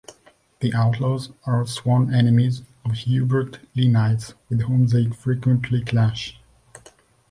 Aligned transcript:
The 0.61 0.73
Outlaws 0.73 1.29
are 1.45 1.63
sworn 1.67 2.11
enemies 2.11 2.61
of 2.83 2.93
the 2.93 2.97
Hubert 2.97 3.59
Lane-ites, 3.75 4.33
with 4.49 4.61
whom 4.61 4.87
they 4.87 5.11
frequently 5.11 5.83
clash. 5.83 6.39